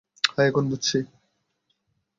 [0.33, 0.97] হ্যাঁ, এখন বুঝছি।